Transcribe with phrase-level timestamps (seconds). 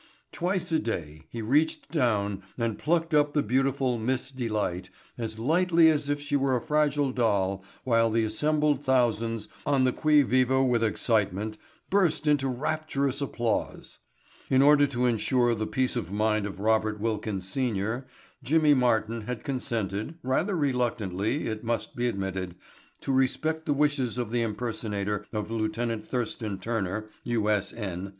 [0.31, 5.89] Twice a day he reached down and plucked up the beautiful Miss Delight as lightly
[5.89, 10.49] as if she were a fragile doll while the assembled thousands, on the qui vive
[10.65, 11.59] with excitement,
[11.91, 13.99] burst into rapturous applause.
[14.49, 18.07] In order to insure the peace of mind of Robert Wilkins, Sr.,
[18.41, 22.55] Jimmy Martin had consented, rather reluctantly it must be admitted,
[23.01, 25.75] to respect the wishes of the impersonator of Lieut.
[26.07, 28.09] Thurston Turner, U.S.N.